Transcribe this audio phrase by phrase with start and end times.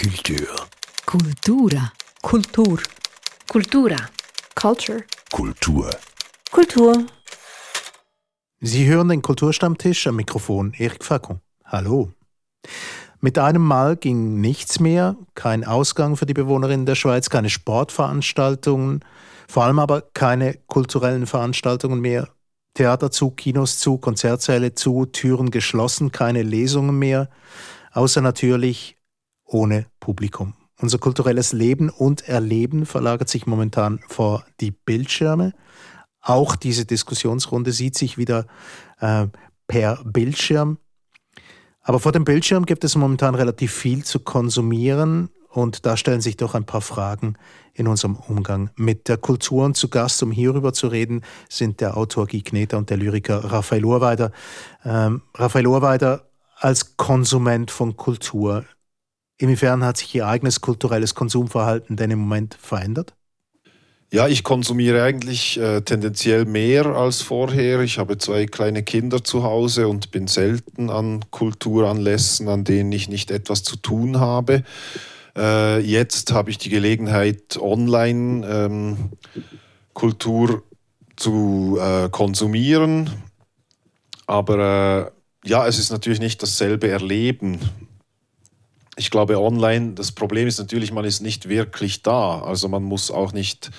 [0.00, 0.46] Kultur.
[1.06, 1.92] Kultura.
[2.22, 2.80] Kultur.
[3.48, 3.96] Kultura.
[4.54, 5.04] Culture.
[5.32, 5.90] Kultur.
[6.52, 7.06] Kultur.
[8.60, 11.40] Sie hören den Kulturstammtisch am Mikrofon Erik Facon.
[11.64, 12.12] Hallo.
[13.20, 19.04] Mit einem Mal ging nichts mehr, kein Ausgang für die Bewohnerinnen der Schweiz, keine Sportveranstaltungen,
[19.48, 22.28] vor allem aber keine kulturellen Veranstaltungen mehr.
[22.74, 27.28] Theater zu, Kinos zu, Konzertsäle zu, Türen geschlossen, keine Lesungen mehr,
[27.90, 28.97] außer natürlich
[29.48, 30.54] ohne Publikum.
[30.80, 35.52] Unser kulturelles Leben und Erleben verlagert sich momentan vor die Bildschirme.
[36.20, 38.46] Auch diese Diskussionsrunde sieht sich wieder
[39.00, 39.26] äh,
[39.66, 40.78] per Bildschirm.
[41.82, 46.36] Aber vor dem Bildschirm gibt es momentan relativ viel zu konsumieren und da stellen sich
[46.36, 47.34] doch ein paar Fragen
[47.72, 49.64] in unserem Umgang mit der Kultur.
[49.64, 53.42] Und zu Gast, um hierüber zu reden, sind der Autor Guy Kneter und der Lyriker
[53.44, 54.30] Raphael Urweider.
[54.84, 58.64] Ähm, Raphael Urweider als Konsument von Kultur,
[59.38, 63.14] Inwiefern hat sich Ihr eigenes kulturelles Konsumverhalten denn im Moment verändert?
[64.10, 67.80] Ja, ich konsumiere eigentlich äh, tendenziell mehr als vorher.
[67.80, 73.08] Ich habe zwei kleine Kinder zu Hause und bin selten an Kulturanlässen, an denen ich
[73.08, 74.64] nicht etwas zu tun habe.
[75.36, 78.96] Äh, jetzt habe ich die Gelegenheit, online ähm,
[79.92, 80.62] Kultur
[81.16, 83.10] zu äh, konsumieren.
[84.26, 85.12] Aber
[85.44, 87.60] äh, ja, es ist natürlich nicht dasselbe Erleben
[88.98, 92.40] ich glaube, online, das Problem ist natürlich, man ist nicht wirklich da.
[92.40, 93.70] Also man muss auch nicht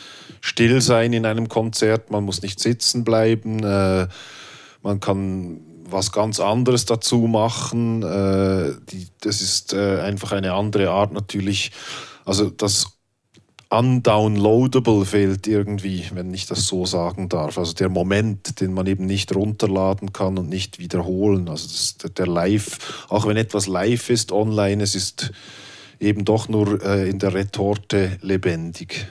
[0.42, 4.08] still sein in einem Konzert, man muss nicht sitzen bleiben, äh,
[4.82, 8.02] man kann was ganz anderes dazu machen.
[8.02, 11.72] Äh, die, das ist äh, einfach eine andere Art natürlich.
[12.26, 12.99] Also das
[13.70, 17.58] undownloadable fehlt irgendwie, wenn ich das so sagen darf.
[17.58, 21.48] Also der Moment, den man eben nicht runterladen kann und nicht wiederholen.
[21.48, 25.32] Also das, der Live, auch wenn etwas live ist online, es ist
[26.00, 29.08] eben doch nur äh, in der Retorte lebendig.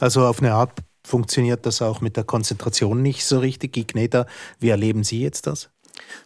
[0.00, 0.72] Also auf eine Art
[1.04, 3.76] funktioniert das auch mit der Konzentration nicht so richtig.
[3.76, 4.26] Igneta,
[4.58, 5.70] wie erleben Sie jetzt das?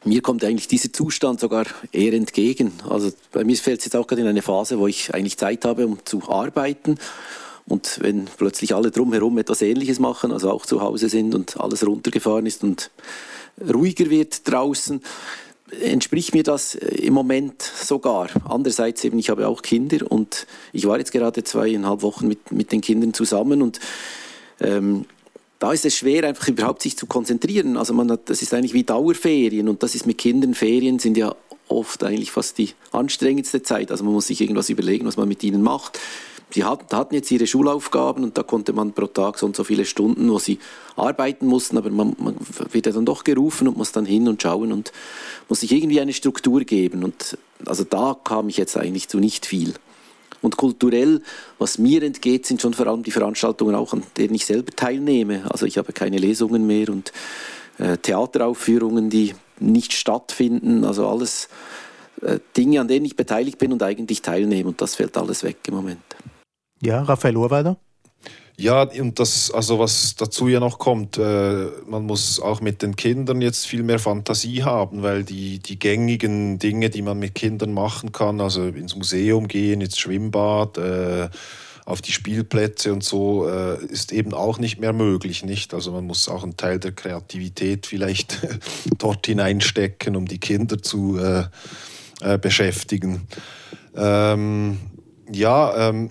[0.05, 2.73] Mir kommt eigentlich dieser Zustand sogar eher entgegen.
[2.89, 5.65] Also bei mir fällt es jetzt auch gerade in eine Phase, wo ich eigentlich Zeit
[5.65, 6.99] habe, um zu arbeiten.
[7.67, 11.87] Und wenn plötzlich alle drumherum etwas Ähnliches machen, also auch zu Hause sind und alles
[11.87, 12.91] runtergefahren ist und
[13.73, 15.01] ruhiger wird draußen,
[15.81, 18.29] entspricht mir das im Moment sogar.
[18.47, 22.71] Andererseits eben, ich habe auch Kinder und ich war jetzt gerade zweieinhalb Wochen mit, mit
[22.73, 23.81] den Kindern zusammen und
[24.61, 25.07] ähm,
[25.59, 27.77] da ist es schwer, einfach überhaupt sich zu konzentrieren.
[27.77, 31.17] Also man hat, das ist eigentlich wie Dauerferien und das ist mit Kindern, Ferien sind
[31.17, 31.35] ja
[31.69, 33.91] oft eigentlich fast die anstrengendste Zeit.
[33.91, 35.99] Also man muss sich irgendwas überlegen, was man mit ihnen macht.
[36.51, 39.85] Sie hatten jetzt ihre Schulaufgaben und da konnte man pro Tag so und so viele
[39.85, 40.61] Stunden, wo sie
[40.95, 42.37] arbeiten mussten, aber man, man
[42.71, 44.93] wird ja dann doch gerufen und muss dann hin und schauen und
[45.49, 47.03] muss sich irgendwie eine Struktur geben.
[47.03, 49.75] Und also da kam ich jetzt eigentlich zu nicht viel.
[50.45, 51.23] Und kulturell,
[51.59, 55.51] was mir entgeht, sind schon vor allem die Veranstaltungen auch, an denen ich selber teilnehme.
[55.51, 57.13] Also ich habe keine Lesungen mehr und
[57.79, 60.85] äh, Theateraufführungen, die nicht stattfinden.
[60.85, 61.49] Also alles
[62.21, 64.69] äh, Dinge, an denen ich beteiligt bin und eigentlich teilnehme.
[64.69, 66.03] Und das fällt alles weg im Moment.
[66.83, 67.79] Ja, Raphael Urweider?
[68.57, 72.95] Ja, und das, also was dazu ja noch kommt, äh, man muss auch mit den
[72.95, 77.73] Kindern jetzt viel mehr Fantasie haben, weil die, die gängigen Dinge, die man mit Kindern
[77.73, 81.31] machen kann, also ins Museum gehen, ins Schwimmbad, äh,
[81.85, 85.75] auf die Spielplätze und so, äh, ist eben auch nicht mehr möglich, nicht?
[85.75, 88.39] Also man muss auch einen Teil der Kreativität vielleicht
[88.99, 91.45] dort hineinstecken, um die Kinder zu äh,
[92.21, 93.27] äh, beschäftigen.
[93.97, 94.79] Ähm,
[95.31, 96.11] ja, ähm,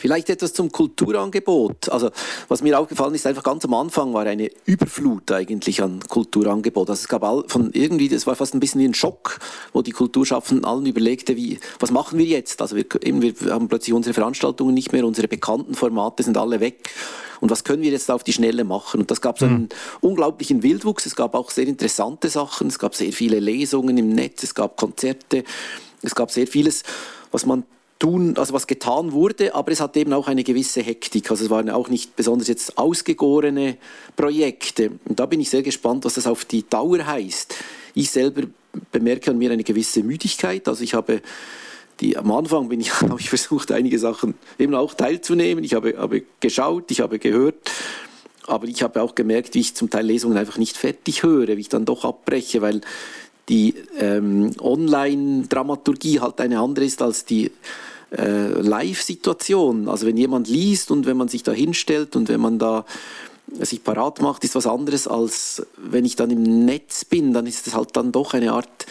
[0.00, 1.90] Vielleicht etwas zum Kulturangebot.
[1.90, 2.10] Also,
[2.48, 6.88] was mir aufgefallen ist, einfach ganz am Anfang war eine Überflut eigentlich an Kulturangebot.
[6.88, 9.38] Also, es gab all, von irgendwie, das war fast ein bisschen wie ein Schock,
[9.74, 12.62] wo die Kulturschaffenden allen überlegte, wie, was machen wir jetzt?
[12.62, 16.60] Also, wir, eben, wir haben plötzlich unsere Veranstaltungen nicht mehr, unsere bekannten Formate sind alle
[16.60, 16.88] weg.
[17.40, 19.00] Und was können wir jetzt auf die Schnelle machen?
[19.00, 19.68] Und das gab so einen mhm.
[20.00, 21.04] unglaublichen Wildwuchs.
[21.04, 22.68] Es gab auch sehr interessante Sachen.
[22.68, 24.42] Es gab sehr viele Lesungen im Netz.
[24.42, 25.44] Es gab Konzerte.
[26.02, 26.84] Es gab sehr vieles,
[27.32, 27.64] was man
[28.00, 31.30] tun, also was getan wurde, aber es hat eben auch eine gewisse Hektik.
[31.30, 33.76] Also es waren auch nicht besonders jetzt ausgegorene
[34.16, 34.92] Projekte.
[35.04, 37.54] Und da bin ich sehr gespannt, was das auf die Dauer heißt.
[37.94, 38.42] Ich selber
[38.90, 40.66] bemerke an mir eine gewisse Müdigkeit.
[40.66, 41.20] Also ich habe
[42.00, 45.62] die, am Anfang bin ich, habe ich versucht, einige Sachen eben auch teilzunehmen.
[45.62, 47.70] Ich habe, habe geschaut, ich habe gehört.
[48.46, 51.60] Aber ich habe auch gemerkt, wie ich zum Teil Lesungen einfach nicht fertig höre, wie
[51.60, 52.80] ich dann doch abbreche, weil
[53.50, 57.50] die ähm, Online-Dramaturgie halt eine andere ist als die
[58.16, 59.88] äh, Live-Situation.
[59.88, 62.84] Also wenn jemand liest und wenn man sich da hinstellt und wenn man da
[63.60, 67.66] sich parat macht, ist was anderes als wenn ich dann im Netz bin, dann ist
[67.66, 68.86] es halt dann doch eine Art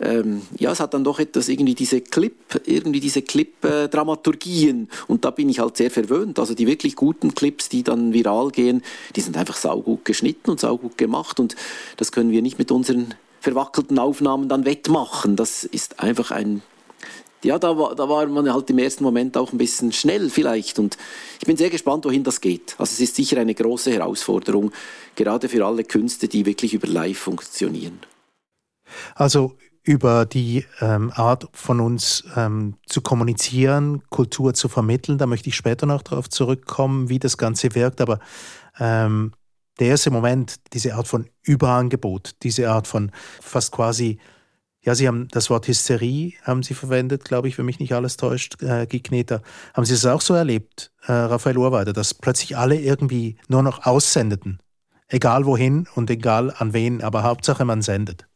[0.00, 2.34] ähm, ja, es hat dann doch etwas irgendwie diese Clip,
[2.66, 6.38] irgendwie diese Clip-Dramaturgien und da bin ich halt sehr verwöhnt.
[6.38, 8.82] Also die wirklich guten Clips, die dann viral gehen,
[9.16, 11.56] die sind einfach saugut geschnitten und saugut gemacht und
[11.96, 15.36] das können wir nicht mit unseren verwackelten Aufnahmen dann wettmachen.
[15.36, 16.62] Das ist einfach ein
[17.44, 20.78] ja, da war, da war man halt im ersten Moment auch ein bisschen schnell vielleicht.
[20.78, 20.96] Und
[21.40, 22.74] ich bin sehr gespannt, wohin das geht.
[22.78, 24.72] Also es ist sicher eine große Herausforderung,
[25.14, 28.00] gerade für alle Künste, die wirklich über Live funktionieren.
[29.14, 35.16] Also über die ähm, Art von uns ähm, zu kommunizieren, Kultur zu vermitteln.
[35.16, 38.00] Da möchte ich später noch darauf zurückkommen, wie das Ganze wirkt.
[38.00, 38.18] Aber
[38.78, 39.32] ähm,
[39.78, 44.18] der erste Moment, diese Art von Überangebot, diese Art von fast quasi,
[44.88, 48.16] ja, Sie haben das Wort Hysterie, haben Sie verwendet, glaube ich, wenn mich nicht alles
[48.16, 49.42] täuscht, äh, Gigneter.
[49.74, 53.84] Haben Sie das auch so erlebt, äh, Raphael Urweider, dass plötzlich alle irgendwie nur noch
[53.84, 54.60] aussendeten?
[55.06, 58.26] Egal wohin und egal an wen, aber Hauptsache man sendet.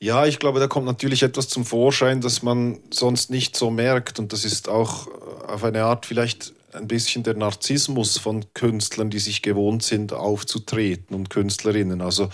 [0.00, 4.18] Ja, ich glaube, da kommt natürlich etwas zum Vorschein, das man sonst nicht so merkt.
[4.18, 9.10] Und das ist auch äh, auf eine Art vielleicht ein bisschen der Narzissmus von Künstlern,
[9.10, 12.00] die sich gewohnt sind, aufzutreten und Künstlerinnen.
[12.00, 12.30] Also,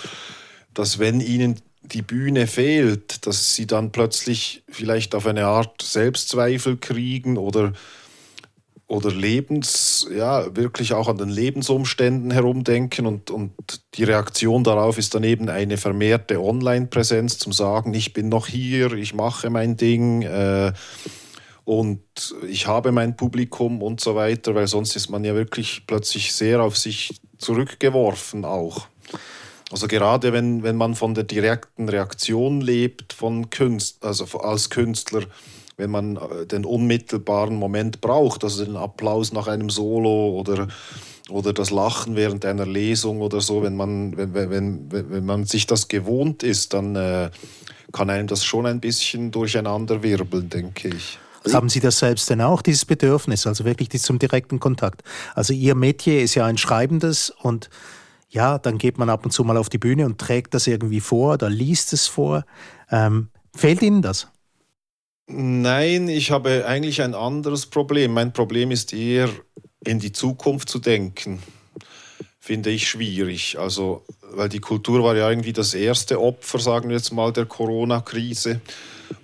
[0.73, 6.77] dass wenn ihnen die Bühne fehlt, dass sie dann plötzlich vielleicht auf eine Art Selbstzweifel
[6.77, 7.73] kriegen oder
[8.87, 13.53] oder Lebens, ja, wirklich auch an den Lebensumständen herumdenken und, und
[13.95, 18.93] die Reaktion darauf ist dann eben eine vermehrte Online-Präsenz zum Sagen, ich bin noch hier,
[18.93, 20.73] ich mache mein Ding äh,
[21.65, 22.03] und
[22.47, 26.63] ich habe mein Publikum und so weiter, weil sonst ist man ja wirklich plötzlich sehr
[26.63, 28.87] auf sich zurückgeworfen auch.
[29.71, 35.23] Also gerade wenn, wenn man von der direkten Reaktion lebt von Künst, also als Künstler,
[35.77, 40.69] wenn man äh, den unmittelbaren Moment braucht, also den Applaus nach einem Solo oder,
[41.29, 45.67] oder das Lachen während einer Lesung oder so, wenn man, wenn, wenn, wenn man sich
[45.67, 47.31] das gewohnt ist, dann äh,
[47.93, 51.19] kann einem das schon ein bisschen durcheinander wirbeln, denke ich.
[51.43, 55.03] Also Haben Sie das selbst denn auch, dieses Bedürfnis, also wirklich zum direkten Kontakt?
[55.35, 57.69] Also Ihr Metier ist ja ein schreibendes und
[58.35, 61.01] ja, dann geht man ab und zu mal auf die Bühne und trägt das irgendwie
[61.01, 62.45] vor oder liest es vor.
[62.91, 64.29] Ähm, fehlt Ihnen das?
[65.29, 68.13] Nein, ich habe eigentlich ein anderes Problem.
[68.13, 69.31] Mein Problem ist eher
[69.85, 71.39] in die Zukunft zu denken.
[72.41, 73.57] Finde ich schwierig.
[73.59, 77.47] Also, weil die Kultur war ja irgendwie das erste Opfer, sagen wir jetzt mal, der
[77.47, 78.61] Corona-Krise.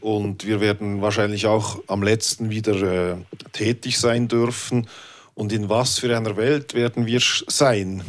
[0.01, 3.17] Und wir werden wahrscheinlich auch am letzten wieder äh,
[3.53, 4.87] tätig sein dürfen.
[5.35, 8.05] Und in was für einer Welt werden wir sein?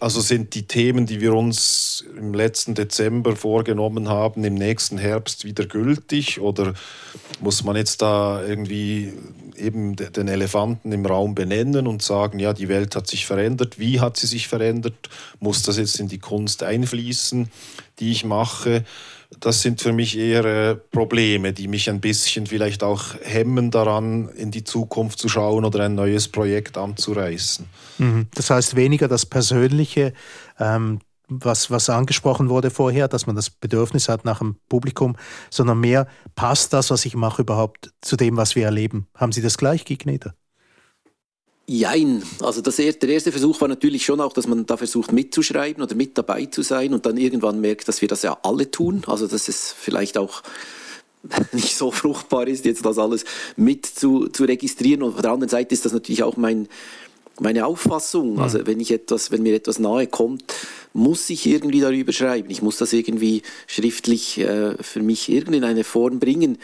[0.00, 5.44] Also sind die Themen, die wir uns im letzten Dezember vorgenommen haben, im nächsten Herbst
[5.44, 6.40] wieder gültig?
[6.40, 6.74] Oder
[7.40, 9.12] muss man jetzt da irgendwie
[9.56, 14.00] eben den Elefanten im Raum benennen und sagen, ja, die Welt hat sich verändert, wie
[14.00, 15.08] hat sie sich verändert,
[15.38, 17.48] muss das jetzt in die Kunst einfließen,
[18.00, 18.84] die ich mache?
[19.38, 24.28] Das sind für mich eher äh, Probleme, die mich ein bisschen vielleicht auch hemmen daran,
[24.30, 27.66] in die Zukunft zu schauen oder ein neues Projekt anzureißen.
[27.98, 28.26] Mhm.
[28.34, 30.12] Das heißt weniger das Persönliche,
[30.58, 30.98] ähm,
[31.28, 35.16] was, was angesprochen wurde vorher, dass man das Bedürfnis hat nach dem Publikum,
[35.48, 39.06] sondern mehr, passt das, was ich mache, überhaupt zu dem, was wir erleben?
[39.14, 40.34] Haben Sie das gleich, Gigneder?
[41.72, 42.20] Jein.
[42.40, 45.94] Also das, der erste Versuch war natürlich schon auch, dass man da versucht mitzuschreiben oder
[45.94, 49.04] mit dabei zu sein und dann irgendwann merkt, dass wir das ja alle tun.
[49.06, 50.42] Also dass es vielleicht auch
[51.52, 53.24] nicht so fruchtbar ist, jetzt das alles
[53.54, 55.04] mit zu, zu registrieren.
[55.04, 56.66] Und auf der anderen Seite ist das natürlich auch mein,
[57.38, 58.32] meine Auffassung.
[58.32, 58.40] Mhm.
[58.40, 60.52] Also wenn ich etwas, wenn mir etwas nahe kommt,
[60.92, 62.50] muss ich irgendwie darüber schreiben.
[62.50, 66.58] Ich muss das irgendwie schriftlich äh, für mich irgendwie in eine Form bringen.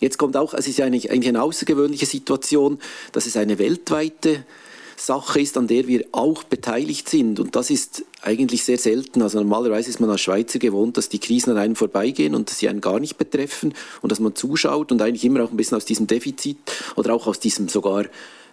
[0.00, 2.78] Jetzt kommt auch, es ist ja eigentlich, eigentlich eine außergewöhnliche Situation,
[3.12, 4.44] dass es eine weltweite
[4.96, 7.40] Sache ist, an der wir auch beteiligt sind.
[7.40, 9.22] Und das ist eigentlich sehr selten.
[9.22, 12.58] Also normalerweise ist man als Schweizer gewohnt, dass die Krisen an einem vorbeigehen und dass
[12.58, 15.76] sie einen gar nicht betreffen und dass man zuschaut und eigentlich immer auch ein bisschen
[15.76, 16.58] aus diesem Defizit
[16.96, 18.06] oder auch aus diesem sogar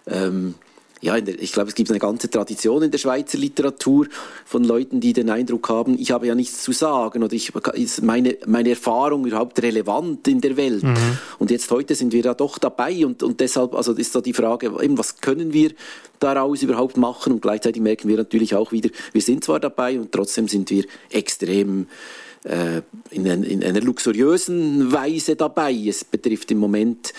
[0.06, 0.54] ähm,
[1.00, 4.06] ja, der, ich glaube, es gibt eine ganze Tradition in der Schweizer Literatur
[4.44, 8.02] von Leuten, die den Eindruck haben, ich habe ja nichts zu sagen oder ich, ist
[8.02, 10.82] meine, meine Erfahrung überhaupt relevant in der Welt.
[10.82, 11.18] Mhm.
[11.38, 14.32] Und jetzt heute sind wir da doch dabei und, und deshalb also ist da die
[14.32, 15.72] Frage, eben, was können wir
[16.18, 17.34] daraus überhaupt machen?
[17.34, 20.84] Und gleichzeitig merken wir natürlich auch wieder, wir sind zwar dabei und trotzdem sind wir
[21.10, 21.86] extrem
[22.48, 25.72] äh, in, in einer luxuriösen Weise dabei.
[25.72, 27.12] Es betrifft im Moment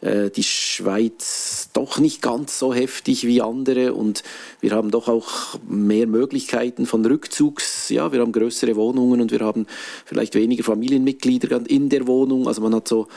[0.00, 4.22] äh, die Schweiz doch nicht ganz so heftig wie andere und
[4.60, 7.88] wir haben doch auch mehr Möglichkeiten von Rückzugs.
[7.88, 9.66] Ja, wir haben größere Wohnungen und wir haben
[10.04, 12.46] vielleicht weniger Familienmitglieder in der Wohnung.
[12.46, 13.08] Also man hat so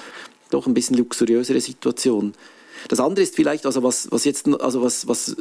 [0.49, 2.33] doch ein bisschen luxuriösere Situation.
[2.87, 5.35] Das andere ist vielleicht, also was, was jetzt, also was, was,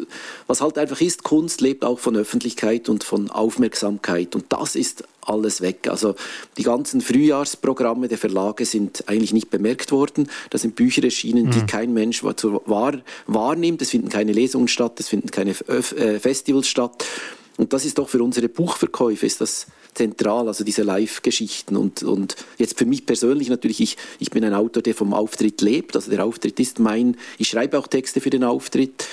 [0.46, 5.04] was halt einfach ist, Kunst lebt auch von Öffentlichkeit und von Aufmerksamkeit und das ist
[5.28, 5.88] alles weg.
[5.88, 6.14] Also
[6.56, 10.28] die ganzen Frühjahrsprogramme der Verlage sind eigentlich nicht bemerkt worden.
[10.50, 11.50] Da sind Bücher erschienen, mhm.
[11.50, 12.94] die kein Mensch wahr,
[13.26, 13.82] wahrnimmt.
[13.82, 17.04] Es finden keine Lesungen statt, es finden keine äh, Festivals statt.
[17.58, 19.66] Und das ist doch für unsere Buchverkäufe ist das
[19.98, 21.76] zentral, also diese Live-Geschichten.
[21.76, 25.60] Und, und jetzt für mich persönlich natürlich, ich, ich bin ein Autor, der vom Auftritt
[25.60, 25.94] lebt.
[25.96, 29.04] Also der Auftritt ist mein, ich schreibe auch Texte für den Auftritt.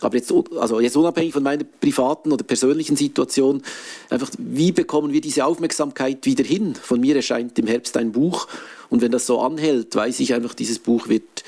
[0.00, 3.62] Aber jetzt, also jetzt unabhängig von meiner privaten oder persönlichen Situation,
[4.08, 6.74] einfach, wie bekommen wir diese Aufmerksamkeit wieder hin?
[6.74, 8.48] Von mir erscheint im Herbst ein Buch
[8.88, 11.44] und wenn das so anhält, weiß ich einfach, dieses Buch wird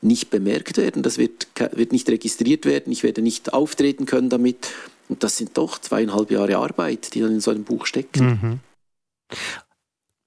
[0.00, 4.68] nicht bemerkt werden, das wird, wird nicht registriert werden, ich werde nicht auftreten können damit.
[5.08, 8.26] Und das sind doch zweieinhalb Jahre Arbeit, die dann in so einem Buch stecken.
[8.26, 8.60] Mhm.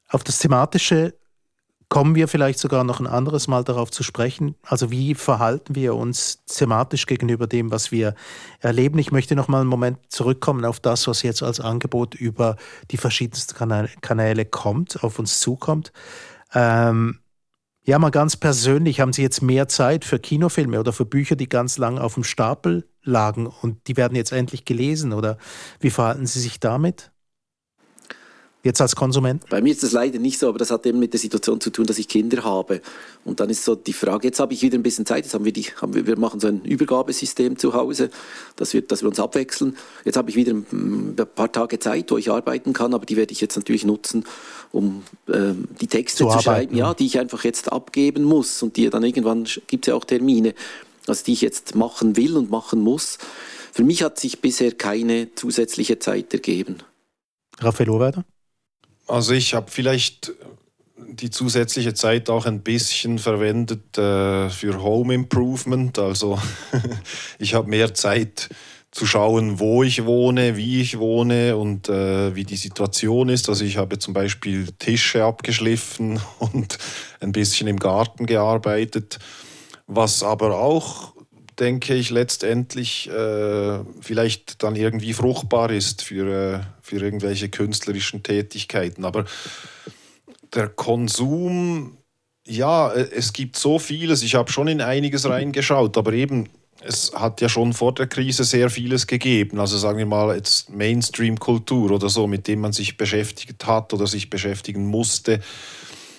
[0.10, 1.14] Auf das Thematische
[1.90, 4.56] kommen wir vielleicht sogar noch ein anderes Mal darauf zu sprechen.
[4.64, 8.16] Also wie verhalten wir uns thematisch gegenüber dem, was wir
[8.60, 8.98] erleben?
[8.98, 12.58] Ich möchte noch mal einen Moment zurückkommen auf das, was jetzt als Angebot über
[12.92, 13.56] die verschiedensten
[14.02, 15.92] Kanäle kommt, auf uns zukommt.
[16.54, 17.20] Ähm,
[17.84, 21.48] ja, mal ganz persönlich, haben Sie jetzt mehr Zeit für Kinofilme oder für Bücher, die
[21.48, 25.14] ganz lang auf dem Stapel lagen und die werden jetzt endlich gelesen?
[25.14, 25.38] Oder
[25.80, 27.12] wie verhalten Sie sich damit?
[28.66, 29.48] Jetzt als Konsument?
[29.48, 31.70] Bei mir ist das leider nicht so, aber das hat eben mit der Situation zu
[31.70, 32.82] tun, dass ich Kinder habe.
[33.24, 35.46] Und dann ist so die Frage, jetzt habe ich wieder ein bisschen Zeit, jetzt haben
[35.46, 38.10] wir, die, haben wir, wir machen so ein Übergabesystem zu Hause,
[38.56, 39.78] dass wir, dass wir uns abwechseln.
[40.04, 43.34] Jetzt habe ich wieder ein paar Tage Zeit, wo ich arbeiten kann, aber die werde
[43.34, 44.26] ich jetzt natürlich nutzen,
[44.72, 48.78] um ähm, die Texte zu, zu schreiben, ja, die ich einfach jetzt abgeben muss und
[48.78, 50.56] die dann irgendwann gibt es ja auch Termine,
[51.08, 53.18] also die ich jetzt machen will und machen muss.
[53.72, 56.78] Für mich hat sich bisher keine zusätzliche Zeit ergeben.
[57.60, 58.26] Raphael Ohrweider?
[59.08, 60.34] Also ich habe vielleicht
[60.98, 66.00] die zusätzliche Zeit auch ein bisschen verwendet äh, für Home Improvement.
[66.00, 66.40] Also
[67.40, 68.50] ich habe mehr Zeit
[68.92, 73.50] zu schauen, wo ich wohne, wie ich wohne und äh, wie die Situation ist.
[73.50, 76.78] Also ich habe zum Beispiel Tische abgeschliffen und
[77.20, 79.20] ein bisschen im Garten gearbeitet,
[79.88, 81.16] was aber auch
[81.60, 89.06] denke ich, letztendlich äh, vielleicht dann irgendwie fruchtbar ist für, äh, für irgendwelche künstlerischen Tätigkeiten.
[89.06, 89.26] Aber
[90.54, 91.98] der Konsum,
[92.46, 94.22] ja, äh, es gibt so vieles.
[94.22, 96.50] Ich habe schon in einiges reingeschaut, aber eben,
[96.84, 99.60] es hat ja schon vor der Krise sehr vieles gegeben.
[99.60, 104.08] Also sagen wir mal jetzt Mainstream-Kultur oder so, mit dem man sich beschäftigt hat oder
[104.08, 105.40] sich beschäftigen musste.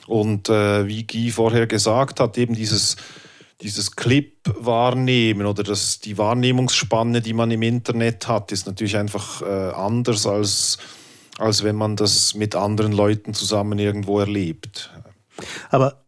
[0.06, 2.96] Und äh, wie Guy vorher gesagt hat, eben dieses
[3.60, 9.42] dieses Clip wahrnehmen oder das, die Wahrnehmungsspanne, die man im Internet hat, ist natürlich einfach
[9.42, 10.78] äh, anders als,
[11.38, 14.90] als wenn man das mit anderen Leuten zusammen irgendwo erlebt.
[15.70, 16.06] Aber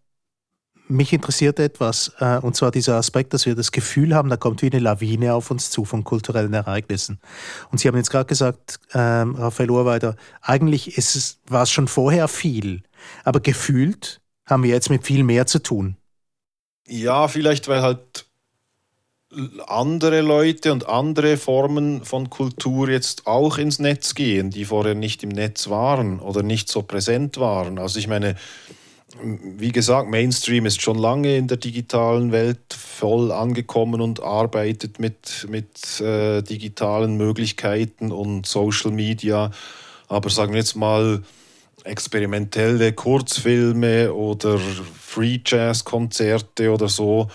[0.89, 4.63] mich interessiert etwas, äh, und zwar dieser Aspekt, dass wir das Gefühl haben, da kommt
[4.63, 7.19] wie eine Lawine auf uns zu von kulturellen Ereignissen.
[7.71, 11.89] Und Sie haben jetzt gerade gesagt, ähm, Raphael Urweider, eigentlich ist es, war es schon
[11.89, 12.83] vorher viel,
[13.25, 15.97] aber gefühlt haben wir jetzt mit viel mehr zu tun.
[16.89, 18.27] Ja, vielleicht weil halt
[19.67, 25.23] andere Leute und andere Formen von Kultur jetzt auch ins Netz gehen, die vorher nicht
[25.23, 27.79] im Netz waren oder nicht so präsent waren.
[27.79, 28.37] Also ich meine,
[29.23, 35.47] wie gesagt, Mainstream ist schon lange in der digitalen Welt voll angekommen und arbeitet mit,
[35.51, 39.51] mit äh, digitalen Möglichkeiten und Social Media.
[40.09, 41.23] Aber sagen wir jetzt mal,
[41.89, 47.29] experimentelle Kurzfilme oder Free Jazz Konzerte oder so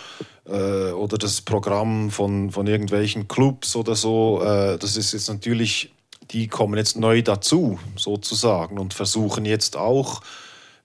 [0.45, 5.93] äh, oder das Programm von, von irgendwelchen Clubs oder so, äh, das ist jetzt natürlich,
[6.31, 10.21] die kommen jetzt neu dazu sozusagen und versuchen jetzt auch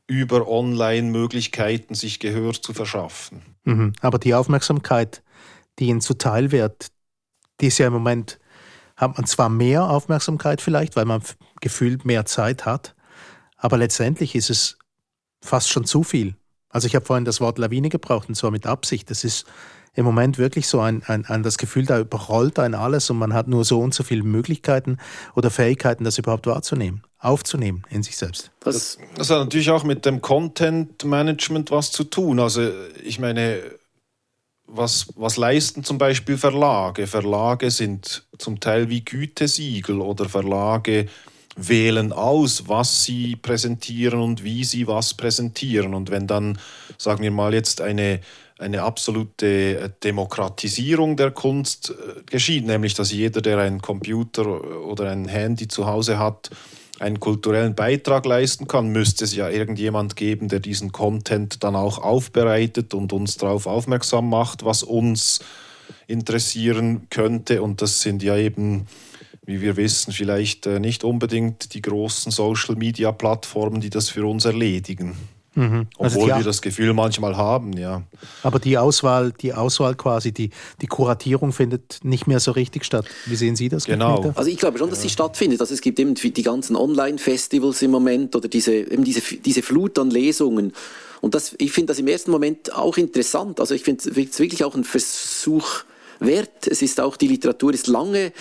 [0.06, 3.42] über Online-Möglichkeiten sich Gehör zu verschaffen.
[3.64, 3.92] Mhm.
[4.00, 5.22] Aber die Aufmerksamkeit,
[5.78, 6.88] die ihnen zuteil wird,
[7.60, 8.38] die ist ja im Moment,
[8.96, 11.22] hat man zwar mehr Aufmerksamkeit vielleicht, weil man
[11.60, 12.94] gefühlt mehr Zeit hat,
[13.58, 14.78] aber letztendlich ist es
[15.42, 16.34] fast schon zu viel.
[16.70, 19.10] Also ich habe vorhin das Wort Lawine gebraucht und zwar mit Absicht.
[19.10, 19.46] Das ist
[19.94, 23.32] im Moment wirklich so ein, ein, ein, das Gefühl, da überrollt ein alles und man
[23.32, 24.98] hat nur so und so viele Möglichkeiten
[25.34, 28.52] oder Fähigkeiten, das überhaupt wahrzunehmen, aufzunehmen in sich selbst.
[28.60, 32.38] Das, das hat natürlich auch mit dem Content Management was zu tun.
[32.38, 32.70] Also
[33.02, 33.60] ich meine,
[34.66, 37.06] was, was leisten zum Beispiel Verlage?
[37.06, 41.06] Verlage sind zum Teil wie Gütesiegel oder Verlage
[41.58, 45.94] wählen aus, was sie präsentieren und wie sie was präsentieren.
[45.94, 46.58] Und wenn dann,
[46.96, 48.20] sagen wir mal, jetzt eine,
[48.58, 55.26] eine absolute Demokratisierung der Kunst äh, geschieht, nämlich dass jeder, der einen Computer oder ein
[55.28, 56.50] Handy zu Hause hat,
[57.00, 61.98] einen kulturellen Beitrag leisten kann, müsste es ja irgendjemand geben, der diesen Content dann auch
[61.98, 65.40] aufbereitet und uns darauf aufmerksam macht, was uns
[66.06, 67.62] interessieren könnte.
[67.62, 68.86] Und das sind ja eben,
[69.48, 75.16] wie wir wissen, vielleicht äh, nicht unbedingt die großen Social-Media-Plattformen, die das für uns erledigen.
[75.54, 75.86] Mhm.
[75.98, 78.02] Also Obwohl wir das Gefühl manchmal haben, ja.
[78.42, 80.50] Aber die Auswahl, die Auswahl quasi, die,
[80.82, 83.06] die Kuratierung findet nicht mehr so richtig statt.
[83.24, 83.86] Wie sehen Sie das?
[83.86, 84.34] Genau.
[84.34, 85.62] Also ich glaube schon, dass sie stattfindet.
[85.62, 89.98] Also es gibt eben die ganzen Online-Festivals im Moment oder diese, eben diese, diese Flut
[89.98, 90.74] an Lesungen.
[91.22, 93.60] Und das, ich finde das im ersten Moment auch interessant.
[93.60, 95.84] Also ich finde es wirklich auch ein Versuch
[96.20, 96.66] wert.
[96.66, 98.32] Es ist auch, die Literatur ist lange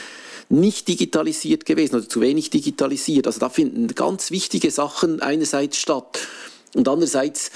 [0.50, 3.28] nicht digitalisiert gewesen oder zu wenig digitalisiert.
[3.28, 6.20] Also da finden ganz wichtige Sachen einerseits statt.
[6.74, 7.52] Und andererseits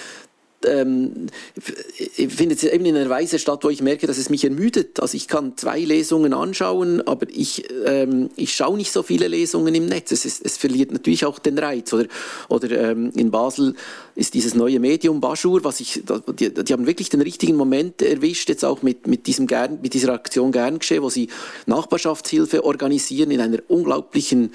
[0.66, 1.28] ähm,
[1.60, 5.00] findet es eben in einer Weise statt, wo ich merke, dass es mich ermüdet.
[5.00, 9.74] Also ich kann zwei Lesungen anschauen, aber ich, ähm, ich schaue nicht so viele Lesungen
[9.76, 10.12] im Netz.
[10.12, 11.94] Es, ist, es verliert natürlich auch den Reiz.
[11.94, 12.08] Oder,
[12.50, 13.76] oder ähm, in Basel
[14.16, 16.04] ist dieses neue Medium Bajur, was ich,
[16.40, 19.94] die, die, haben wirklich den richtigen Moment erwischt, jetzt auch mit, mit, diesem Gern, mit
[19.94, 21.30] dieser Aktion Gern geschehen, wo sie
[21.66, 24.52] Nachbarschaftshilfe organisieren in einer unglaublichen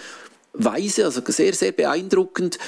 [0.58, 2.58] Weise, also sehr, sehr beeindruckend.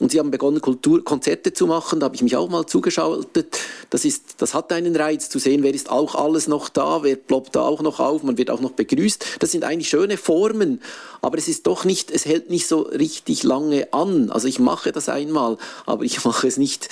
[0.00, 1.98] Und sie haben begonnen, Kulturkonzerte zu machen.
[1.98, 3.58] Da habe ich mich auch mal zugeschaltet.
[3.90, 7.16] Das, ist, das hat einen Reiz zu sehen, wer ist auch alles noch da, wer
[7.16, 9.24] ploppt da auch noch auf, man wird auch noch begrüßt.
[9.40, 10.80] Das sind eigentlich schöne Formen,
[11.20, 14.30] aber es ist doch nicht, es hält nicht so richtig lange an.
[14.30, 16.88] Also ich mache das einmal, aber ich mache es nicht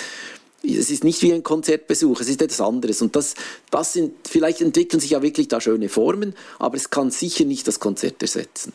[0.69, 3.01] es ist nicht wie ein Konzertbesuch, es ist etwas anderes.
[3.01, 3.35] Und das,
[3.71, 7.69] das sind, vielleicht entwickeln sich ja wirklich da schöne Formen, aber es kann sicher nicht
[7.69, 8.73] das Konzert ersetzen.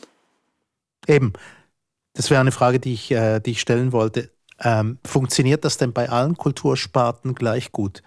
[1.06, 1.34] Eben.
[2.13, 4.32] Das wäre eine Frage, die ich, äh, die ich stellen wollte.
[4.60, 8.03] Ähm, funktioniert das denn bei allen Kultursparten gleich gut?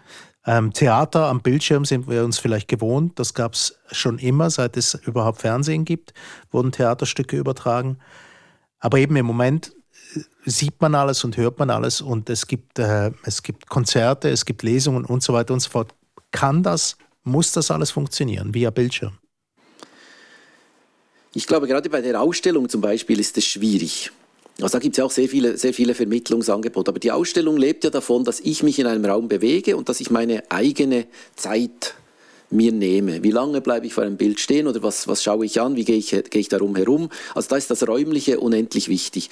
[0.46, 3.18] Ähm, Theater am Bildschirm sind wir uns vielleicht gewohnt.
[3.18, 6.12] Das gab es schon immer, seit es überhaupt Fernsehen gibt,
[6.50, 7.98] wurden Theaterstücke übertragen.
[8.78, 9.72] Aber eben im Moment
[10.14, 14.28] äh, sieht man alles und hört man alles und es gibt, äh, es gibt Konzerte,
[14.28, 15.94] es gibt Lesungen und so weiter und so fort.
[16.30, 19.18] Kann das, muss das alles funktionieren via Bildschirm?
[21.34, 24.12] Ich glaube, gerade bei der Ausstellung zum Beispiel ist es schwierig.
[24.60, 26.88] Also da gibt es ja auch sehr viele, sehr viele Vermittlungsangebote.
[26.90, 30.00] Aber die Ausstellung lebt ja davon, dass ich mich in einem Raum bewege und dass
[30.00, 31.94] ich meine eigene Zeit
[32.54, 33.22] mir nehme.
[33.22, 35.76] Wie lange bleibe ich vor einem Bild stehen oder was, was schaue ich an?
[35.76, 37.10] Wie gehe ich, gehe ich darum herum?
[37.34, 39.30] Also da ist das Räumliche unendlich wichtig.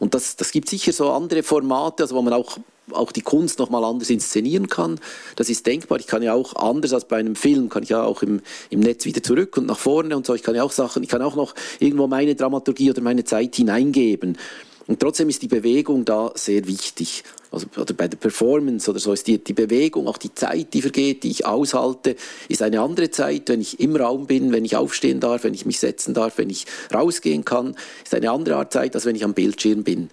[0.00, 2.58] Und das, das gibt sicher so andere Formate, also wo man auch
[2.90, 4.98] auch die Kunst nochmal anders inszenieren kann.
[5.36, 6.00] Das ist denkbar.
[6.00, 8.80] Ich kann ja auch anders als bei einem Film, kann ich ja auch im, im
[8.80, 10.34] Netz wieder zurück und nach vorne und so.
[10.34, 13.54] Ich kann ja auch Sachen, ich kann auch noch irgendwo meine Dramaturgie oder meine Zeit
[13.56, 14.36] hineingeben.
[14.86, 17.22] Und trotzdem ist die Bewegung da sehr wichtig.
[17.50, 20.82] Also, oder bei der Performance oder so ist die, die Bewegung, auch die Zeit, die
[20.82, 22.16] vergeht, die ich aushalte,
[22.48, 25.66] ist eine andere Zeit, wenn ich im Raum bin, wenn ich aufstehen darf, wenn ich
[25.66, 29.24] mich setzen darf, wenn ich rausgehen kann, ist eine andere Art Zeit, als wenn ich
[29.24, 30.10] am Bildschirm bin.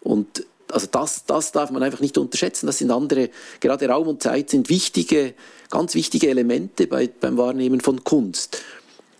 [0.00, 2.66] Und also das, das darf man einfach nicht unterschätzen.
[2.66, 5.34] Das sind andere, gerade Raum und Zeit sind wichtige,
[5.70, 8.62] ganz wichtige Elemente bei, beim Wahrnehmen von Kunst.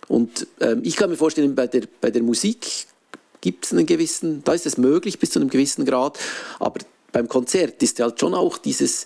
[0.07, 2.87] Und ähm, ich kann mir vorstellen, bei der, bei der Musik
[3.41, 6.17] gibt es einen gewissen, da ist es möglich bis zu einem gewissen Grad,
[6.59, 6.79] aber
[7.11, 9.05] beim Konzert ist halt schon auch dieses,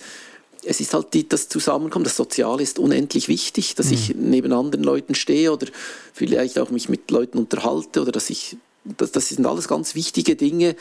[0.65, 3.93] es ist halt die, das Zusammenkommen, das Soziale ist unendlich wichtig, dass mhm.
[3.93, 5.67] ich neben anderen Leuten stehe oder
[6.13, 10.35] vielleicht auch mich mit Leuten unterhalte oder dass ich, das, das sind alles ganz wichtige
[10.35, 10.75] Dinge,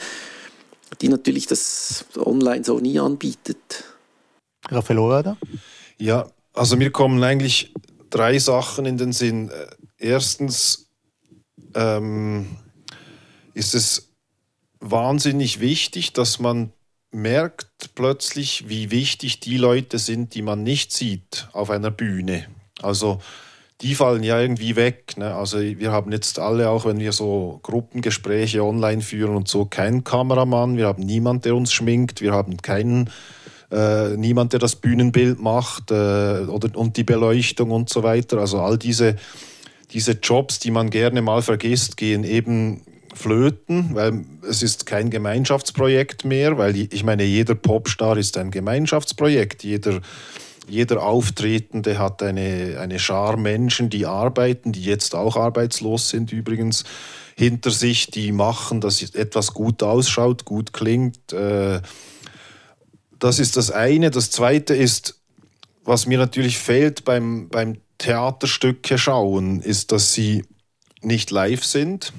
[1.01, 3.85] die natürlich das online so nie anbietet.
[4.69, 5.37] Raphael Orada?
[5.99, 7.73] Ja, also mir kommen eigentlich
[8.11, 9.51] drei Sachen in den Sinn.
[9.99, 10.87] Erstens
[11.75, 12.47] ähm,
[13.55, 14.11] ist es
[14.81, 16.73] wahnsinnig wichtig, dass man
[17.13, 22.47] merkt plötzlich, wie wichtig die Leute sind, die man nicht sieht auf einer Bühne.
[22.81, 23.21] Also
[23.83, 25.17] die fallen ja irgendwie weg.
[25.17, 25.35] Ne?
[25.35, 30.05] Also wir haben jetzt alle, auch wenn wir so Gruppengespräche online führen und so, keinen
[30.05, 33.11] Kameramann, wir haben niemanden, der uns schminkt, wir haben keinen,
[33.71, 38.39] äh, niemand, der das Bühnenbild macht äh, oder, und die Beleuchtung und so weiter.
[38.39, 39.17] Also all diese,
[39.91, 42.83] diese Jobs, die man gerne mal vergisst, gehen eben
[43.15, 49.65] flöten, weil es ist kein Gemeinschaftsprojekt mehr, weil ich meine, jeder Popstar ist ein Gemeinschaftsprojekt,
[49.65, 50.01] jeder
[50.69, 56.85] jeder Auftretende hat eine, eine Schar Menschen, die arbeiten, die jetzt auch arbeitslos sind übrigens,
[57.37, 61.33] hinter sich, die machen, dass etwas gut ausschaut, gut klingt.
[61.33, 61.81] Äh,
[63.19, 64.11] das ist das eine.
[64.11, 65.21] Das zweite ist,
[65.85, 70.45] was mir natürlich fehlt beim, beim Theaterstücke schauen, ist, dass sie
[71.01, 72.13] nicht live sind.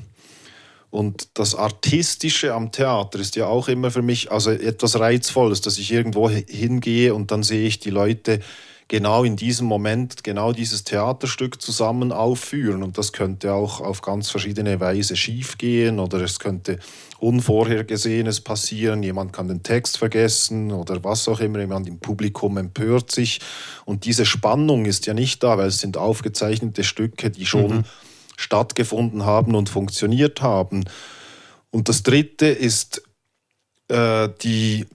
[0.93, 5.79] Und das Artistische am Theater ist ja auch immer für mich also etwas Reizvolles, dass
[5.79, 8.41] ich irgendwo hingehe und dann sehe ich die Leute
[8.89, 12.83] genau in diesem Moment genau dieses Theaterstück zusammen aufführen.
[12.83, 16.77] Und das könnte auch auf ganz verschiedene Weise schiefgehen oder es könnte
[17.17, 19.01] Unvorhergesehenes passieren.
[19.01, 21.57] Jemand kann den Text vergessen oder was auch immer.
[21.57, 23.39] Jemand im Publikum empört sich.
[23.85, 27.83] Und diese Spannung ist ja nicht da, weil es sind aufgezeichnete Stücke, die schon mhm.
[28.43, 30.83] Stattgefunden haben und funktioniert haben.
[31.71, 33.01] Und das Dritte ist
[33.89, 34.85] äh, die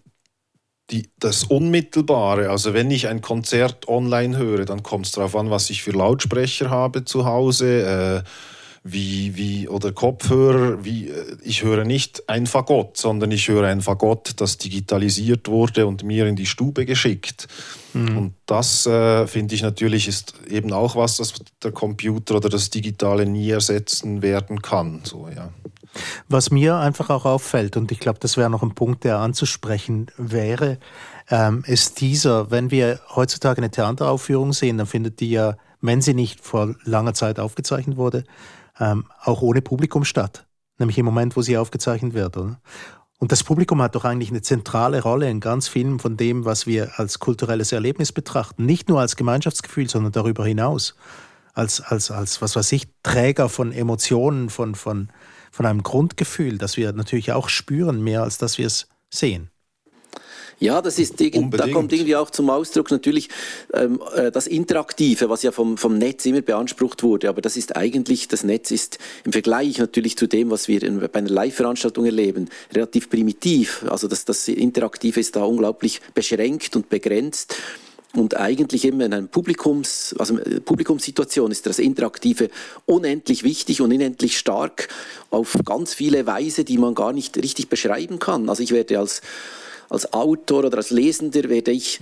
[0.91, 5.51] die, das Unmittelbare, also wenn ich ein Konzert online höre, dann kommt es darauf an,
[5.51, 8.29] was ich für Lautsprecher habe zu Hause, äh,
[8.93, 10.85] wie, wie, oder Kopfhörer.
[10.85, 15.87] Wie, äh, ich höre nicht ein Fagott, sondern ich höre ein Fagott, das digitalisiert wurde
[15.87, 17.49] und mir in die Stube geschickt.
[17.93, 18.17] Mhm.
[18.17, 22.71] Und das äh, finde ich natürlich ist eben auch was, das der Computer oder das
[22.71, 25.01] Digitale nie ersetzen werden kann.
[25.05, 25.51] So, ja.
[26.29, 30.07] Was mir einfach auch auffällt, und ich glaube, das wäre noch ein Punkt, der anzusprechen
[30.17, 30.79] wäre,
[31.31, 36.15] ähm, ist dieser, wenn wir heutzutage eine Theateraufführung sehen, dann findet die ja, wenn sie
[36.15, 38.25] nicht vor langer Zeit aufgezeichnet wurde,
[38.81, 40.47] ähm, auch ohne Publikum statt.
[40.79, 42.37] Nämlich im Moment, wo sie aufgezeichnet wird.
[42.37, 42.61] Oder?
[43.19, 46.67] Und das Publikum hat doch eigentlich eine zentrale Rolle in ganz vielen von dem, was
[46.67, 48.65] wir als kulturelles Erlebnis betrachten.
[48.65, 50.95] Nicht nur als Gemeinschaftsgefühl, sondern darüber hinaus.
[51.53, 55.09] Als, als, als was weiß ich, Träger von Emotionen, von, von,
[55.51, 59.51] von einem Grundgefühl, das wir natürlich auch spüren, mehr als dass wir es sehen.
[60.61, 63.29] Ja, das ist da kommt irgendwie auch zum Ausdruck natürlich
[63.73, 67.29] ähm, äh, das Interaktive, was ja vom, vom Netz immer beansprucht wurde.
[67.29, 70.99] Aber das ist eigentlich, das Netz ist im Vergleich natürlich zu dem, was wir in,
[70.99, 73.85] bei einer Live-Veranstaltung erleben, relativ primitiv.
[73.89, 77.55] Also das, das Interaktive ist da unglaublich beschränkt und begrenzt.
[78.15, 82.51] Und eigentlich immer in einer Publikums, also äh, Publikumssituation ist das Interaktive
[82.87, 84.89] unendlich wichtig und unendlich stark
[85.31, 88.49] auf ganz viele Weise, die man gar nicht richtig beschreiben kann.
[88.49, 89.21] Also ich werde als,
[89.89, 92.01] als Autor oder als Lesender werde ich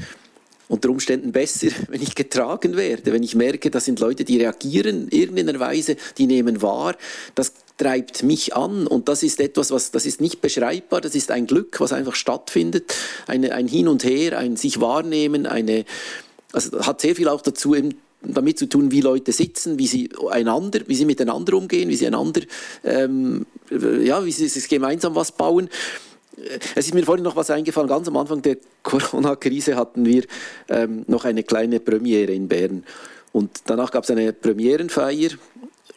[0.68, 5.08] unter Umständen besser, wenn ich getragen werde, wenn ich merke, das sind Leute, die reagieren
[5.08, 6.96] in irgendeiner Weise, die nehmen wahr,
[7.34, 11.30] das treibt mich an und das ist etwas, was das ist nicht beschreibbar, das ist
[11.30, 12.94] ein Glück, was einfach stattfindet,
[13.26, 15.84] eine, ein Hin und Her, ein sich wahrnehmen, eine,
[16.52, 20.10] also hat sehr viel auch dazu eben damit zu tun, wie Leute sitzen, wie sie
[20.30, 22.40] einander, wie sie miteinander umgehen, wie sie einander,
[22.82, 25.68] ähm, ja, wie sie sich gemeinsam was bauen.
[26.74, 27.88] Es ist mir vorhin noch was eingefallen.
[27.88, 30.24] Ganz am Anfang der Corona-Krise hatten wir
[30.68, 32.84] ähm, noch eine kleine Premiere in Bern.
[33.32, 35.30] Und danach gab es eine Premierenfeier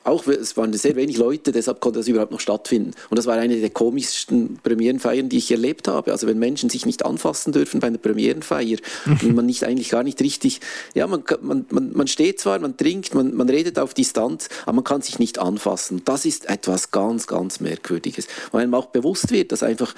[0.09, 2.91] auch, es waren sehr wenig Leute, deshalb konnte das überhaupt noch stattfinden.
[3.09, 6.11] Und das war eine der komischsten Premierenfeiern, die ich erlebt habe.
[6.11, 10.03] Also wenn Menschen sich nicht anfassen dürfen bei einer Premierenfeier und man nicht eigentlich gar
[10.03, 10.59] nicht richtig,
[10.93, 14.73] ja, man, man, man, man steht zwar, man trinkt, man, man redet auf Distanz, aber
[14.73, 16.01] man kann sich nicht anfassen.
[16.05, 18.27] Das ist etwas ganz, ganz Merkwürdiges.
[18.51, 19.93] Weil einem auch bewusst wird, dass einfach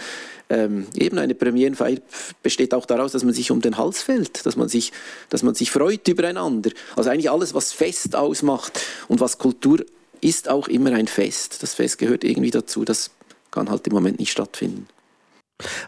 [0.51, 1.97] ähm, eben eine Premierenfeier
[2.43, 4.91] besteht auch daraus, dass man sich um den Hals fällt, dass man sich,
[5.29, 6.71] dass man sich freut übereinander.
[6.95, 9.79] Also eigentlich alles, was Fest ausmacht und was Kultur
[10.21, 11.61] ist auch immer ein Fest.
[11.63, 12.85] Das Fest gehört irgendwie dazu.
[12.85, 13.11] Das
[13.51, 14.87] kann halt im Moment nicht stattfinden.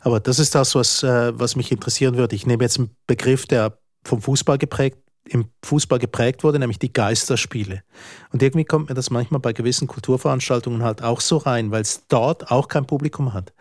[0.01, 2.35] Aber das ist das, was, äh, was mich interessieren würde.
[2.35, 6.91] Ich nehme jetzt einen Begriff, der vom Fußball geprägt, im Fußball geprägt wurde, nämlich die
[6.91, 7.83] Geisterspiele.
[8.31, 12.03] Und irgendwie kommt mir das manchmal bei gewissen Kulturveranstaltungen halt auch so rein, weil es
[12.07, 13.53] dort auch kein Publikum hat.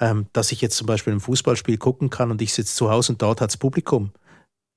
[0.00, 3.12] Ähm, dass ich jetzt zum Beispiel ein Fußballspiel gucken kann und ich sitze zu Hause
[3.12, 4.10] und dort hat es Publikum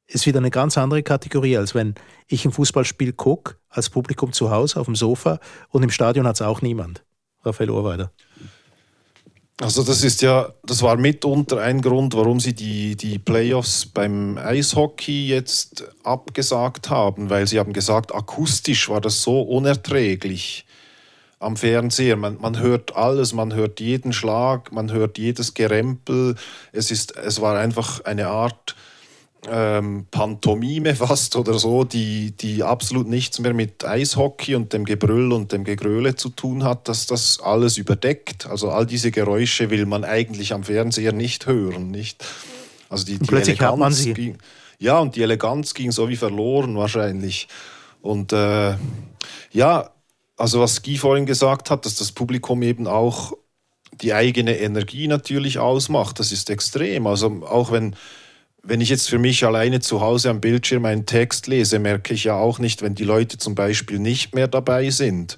[0.08, 1.96] ist wieder eine ganz andere Kategorie, als wenn
[2.28, 5.39] ich ein Fußballspiel gucke, als Publikum zu Hause auf dem Sofa
[5.70, 7.04] und im Stadion hat es auch niemand.
[7.44, 8.12] Raphael Ohrweider.
[9.62, 14.38] Also das ist ja, das war mitunter ein Grund, warum sie die, die Playoffs beim
[14.38, 20.65] Eishockey jetzt abgesagt haben, weil sie haben gesagt, akustisch war das so unerträglich
[21.39, 22.18] am Fernseher.
[22.18, 26.36] Man, man hört alles, man hört jeden Schlag, man hört jedes Gerempel.
[26.74, 28.76] Es, ist, es war einfach eine Art
[29.49, 35.31] ähm, Pantomime fast oder so, die, die absolut nichts mehr mit Eishockey und dem Gebrüll
[35.31, 38.47] und dem Gegröle zu tun hat, dass das alles überdeckt.
[38.47, 42.25] Also all diese Geräusche will man eigentlich am Fernseher nicht hören, nicht?
[42.89, 44.13] Also die, die plötzlich Eleganz hat man sie.
[44.13, 44.38] Ging,
[44.79, 47.47] ja, und die Eleganz ging so wie verloren wahrscheinlich.
[48.01, 48.75] Und äh,
[49.51, 49.89] ja,
[50.38, 53.34] also was Guy vorhin gesagt hat, dass das Publikum eben auch
[54.01, 57.08] die eigene Energie natürlich ausmacht, das ist extrem.
[57.08, 57.95] Also auch wenn
[58.67, 62.23] wenn ich jetzt für mich alleine zu Hause am Bildschirm einen Text lese, merke ich
[62.23, 65.38] ja auch nicht, wenn die Leute zum Beispiel nicht mehr dabei sind.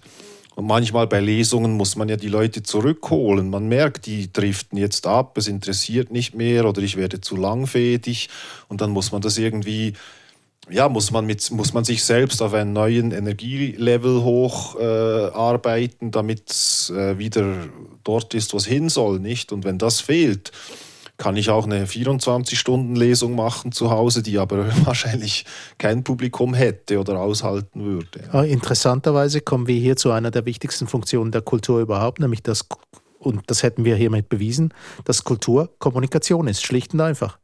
[0.56, 3.50] Und manchmal bei Lesungen muss man ja die Leute zurückholen.
[3.50, 8.30] Man merkt, die driften jetzt ab, es interessiert nicht mehr oder ich werde zu langfädig.
[8.68, 9.94] Und dann muss man das irgendwie,
[10.70, 16.50] ja, muss man, mit, muss man sich selbst auf einen neuen Energielevel hocharbeiten, äh, damit
[16.50, 17.68] es äh, wieder
[18.04, 19.52] dort ist, was hin soll, nicht?
[19.52, 20.52] Und wenn das fehlt,
[21.18, 25.46] kann ich auch eine 24-Stunden-Lesung machen zu Hause, die aber wahrscheinlich
[25.78, 28.24] kein Publikum hätte oder aushalten würde.
[28.32, 28.44] Ja.
[28.44, 32.68] Interessanterweise kommen wir hier zu einer der wichtigsten Funktionen der Kultur überhaupt, nämlich das,
[33.20, 34.74] und das hätten wir hiermit bewiesen,
[35.06, 37.40] dass Kultur Kommunikation ist, schlicht und einfach.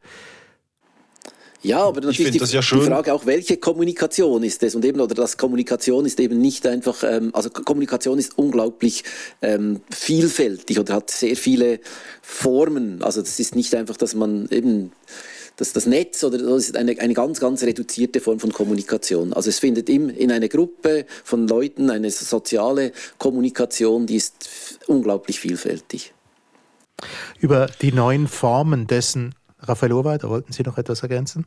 [1.64, 4.76] Ja, aber natürlich die, ja die, Frage auch, welche Kommunikation ist es?
[4.76, 9.06] Und eben, oder das Kommunikation ist eben nicht einfach, ähm, also Kommunikation ist unglaublich
[9.42, 11.80] ähm, vielfältig oder hat sehr viele
[12.22, 13.02] Formen.
[13.02, 14.92] Also das ist nicht einfach, dass man eben
[15.56, 19.32] das, das Netz oder das ist eine, eine ganz, ganz reduzierte Form von Kommunikation.
[19.32, 25.40] Also es findet im, in einer Gruppe von Leuten eine soziale Kommunikation, die ist unglaublich
[25.40, 26.14] vielfältig.
[27.40, 31.46] Über die neuen Formen dessen Raphael Urweiter, wollten Sie noch etwas ergänzen?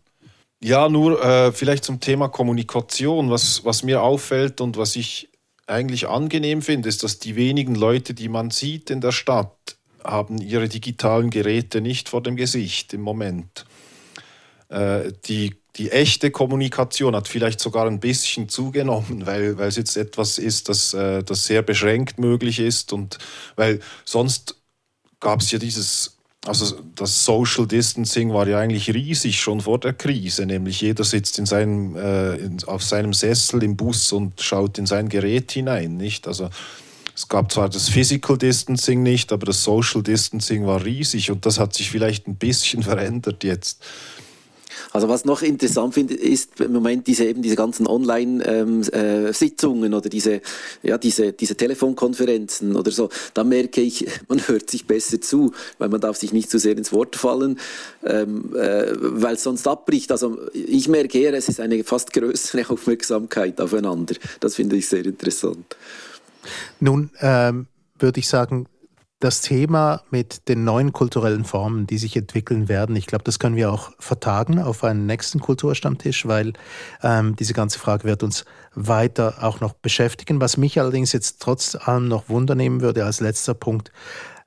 [0.62, 3.30] Ja, nur äh, vielleicht zum Thema Kommunikation.
[3.30, 5.28] Was, was mir auffällt und was ich
[5.66, 10.38] eigentlich angenehm finde, ist, dass die wenigen Leute, die man sieht in der Stadt, haben
[10.38, 13.66] ihre digitalen Geräte nicht vor dem Gesicht im Moment.
[14.68, 19.96] Äh, die, die echte Kommunikation hat vielleicht sogar ein bisschen zugenommen, weil, weil es jetzt
[19.96, 23.18] etwas ist, das, äh, das sehr beschränkt möglich ist und
[23.56, 24.56] weil sonst
[25.20, 26.15] gab es ja dieses
[26.46, 31.38] also das Social Distancing war ja eigentlich riesig schon vor der Krise, nämlich jeder sitzt
[31.38, 35.96] in seinem, äh, in, auf seinem Sessel im Bus und schaut in sein Gerät hinein,
[35.96, 36.26] nicht?
[36.28, 36.50] Also
[37.14, 41.58] es gab zwar das Physical Distancing nicht, aber das Social Distancing war riesig und das
[41.58, 43.84] hat sich vielleicht ein bisschen verändert jetzt.
[44.96, 49.96] Also was noch interessant finde, ist im Moment diese eben diese ganzen Online-Sitzungen ähm, äh,
[49.96, 50.40] oder diese,
[50.82, 53.10] ja, diese, diese Telefonkonferenzen oder so.
[53.34, 56.78] Da merke ich, man hört sich besser zu, weil man darf sich nicht zu sehr
[56.78, 57.58] ins Wort fallen,
[58.06, 60.10] ähm, äh, weil es sonst abbricht.
[60.12, 64.14] Also ich merke eher, es ist eine fast größere Aufmerksamkeit aufeinander.
[64.40, 65.76] Das finde ich sehr interessant.
[66.80, 67.66] Nun ähm,
[67.98, 68.66] würde ich sagen,
[69.18, 73.56] das Thema mit den neuen kulturellen Formen, die sich entwickeln werden, ich glaube, das können
[73.56, 76.52] wir auch vertagen auf einen nächsten Kulturstammtisch, weil
[77.02, 80.40] ähm, diese ganze Frage wird uns weiter auch noch beschäftigen.
[80.40, 83.90] Was mich allerdings jetzt trotz allem noch wundernehmen würde als letzter Punkt,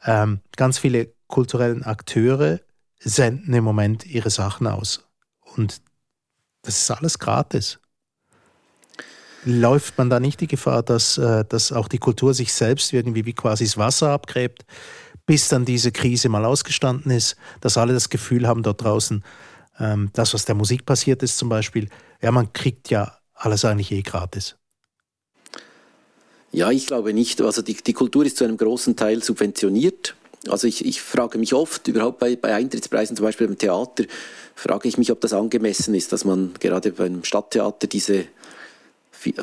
[0.06, 2.60] ähm, ganz viele kulturellen Akteure
[3.00, 5.08] senden im Moment ihre Sachen aus.
[5.56, 5.82] Und
[6.62, 7.80] das ist alles gratis.
[9.46, 13.26] Läuft man da nicht die Gefahr, dass, äh, dass auch die Kultur sich selbst irgendwie
[13.26, 14.66] wie quasi das Wasser abgräbt,
[15.26, 19.24] bis dann diese Krise mal ausgestanden ist, dass alle das Gefühl haben dort draußen,
[19.80, 21.90] ähm, das, was der Musik passiert ist zum Beispiel,
[22.22, 24.56] ja, man kriegt ja alles eigentlich eh gratis.
[26.52, 27.42] Ja, ich glaube nicht.
[27.42, 30.16] Also die, die Kultur ist zu einem großen Teil subventioniert.
[30.48, 34.06] Also ich, ich frage mich oft, überhaupt bei, bei Eintrittspreisen, zum Beispiel im Theater,
[34.56, 38.26] frage ich mich, ob das angemessen ist, dass man gerade beim Stadttheater diese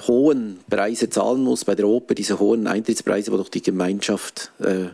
[0.07, 4.87] hohen Preise zahlen muss, bei der Oper diese hohen Eintrittspreise, wo doch die Gemeinschaft äh,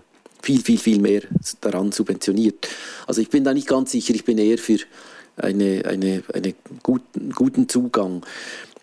[0.43, 1.23] viel, viel, viel mehr
[1.61, 2.69] daran subventioniert.
[3.07, 4.79] Also ich bin da nicht ganz sicher, ich bin eher für
[5.37, 8.25] einen eine, eine guten, guten Zugang.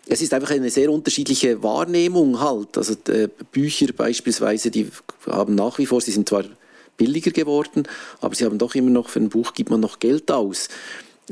[0.06, 2.76] Es ist einfach eine sehr unterschiedliche Wahrnehmung halt.
[2.76, 4.90] Also äh, Bücher beispielsweise, die
[5.26, 6.44] haben nach wie vor, sie sind zwar
[6.96, 7.84] billiger geworden,
[8.20, 10.68] aber sie haben doch immer noch, für ein Buch gibt man noch Geld aus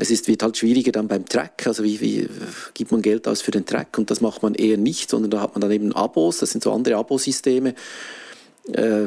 [0.01, 2.29] es ist, wird halt schwieriger dann beim Track, also wie, wie
[2.73, 5.41] gibt man Geld aus für den Track und das macht man eher nicht, sondern da
[5.41, 7.75] hat man dann eben Abos, das sind so andere Abosysteme.
[8.73, 9.07] Äh,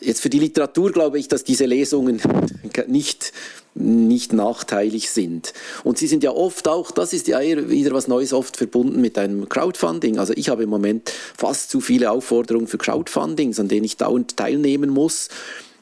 [0.00, 2.22] jetzt für die Literatur glaube ich, dass diese Lesungen
[2.86, 3.34] nicht,
[3.74, 5.52] nicht nachteilig sind.
[5.82, 9.02] Und sie sind ja oft auch, das ist ja eher wieder was Neues, oft verbunden
[9.02, 10.18] mit einem Crowdfunding.
[10.18, 14.38] Also ich habe im Moment fast zu viele Aufforderungen für Crowdfundings, an denen ich dauernd
[14.38, 15.28] teilnehmen muss.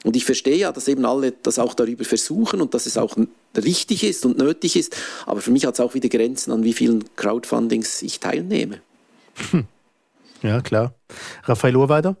[0.03, 3.15] Und ich verstehe ja, dass eben alle das auch darüber versuchen und dass es auch
[3.57, 4.95] richtig ist und nötig ist.
[5.25, 8.81] Aber für mich hat es auch wieder Grenzen, an wie vielen Crowdfundings ich teilnehme.
[9.51, 9.65] Hm.
[10.41, 10.93] Ja, klar.
[11.45, 12.17] Raphael Urweider?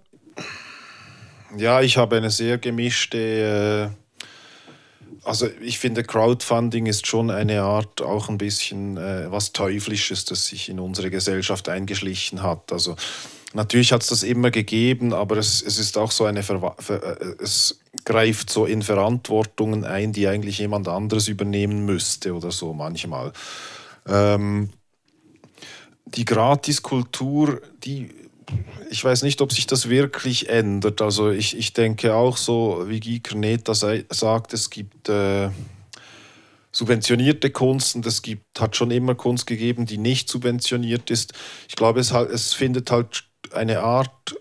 [1.57, 3.91] Ja, ich habe eine sehr gemischte.
[3.91, 4.03] Äh
[5.25, 10.47] also ich finde, Crowdfunding ist schon eine Art auch ein bisschen äh, was Teuflisches, das
[10.47, 12.73] sich in unsere Gesellschaft eingeschlichen hat.
[12.73, 12.95] Also
[13.53, 17.21] Natürlich hat es das immer gegeben, aber es, es ist auch so eine Ver Ver
[17.21, 22.73] äh, es greift so in Verantwortungen ein, die eigentlich jemand anderes übernehmen müsste oder so
[22.73, 23.31] manchmal.
[24.07, 24.69] Ähm,
[26.05, 28.09] die Gratiskultur, die
[28.89, 31.01] ich weiß nicht, ob sich das wirklich ändert.
[31.01, 35.49] Also ich, ich denke auch so, wie Guy Kerneta sagt, es gibt äh,
[36.71, 41.33] subventionierte Kunst und es gibt, hat schon immer Kunst gegeben, die nicht subventioniert ist.
[41.67, 44.35] Ich glaube, es, es findet halt eine Art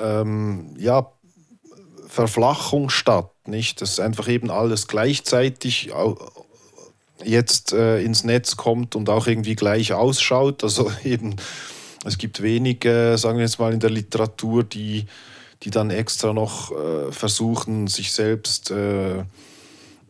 [0.00, 1.10] ähm, ja,
[2.08, 3.80] Verflachung statt, nicht?
[3.80, 5.90] Dass einfach eben alles gleichzeitig
[7.24, 10.62] jetzt äh, ins Netz kommt und auch irgendwie gleich ausschaut.
[10.62, 11.36] Also eben,
[12.04, 15.06] es gibt wenige, sagen wir jetzt mal in der Literatur, die,
[15.62, 19.24] die dann extra noch äh, versuchen, sich selbst äh,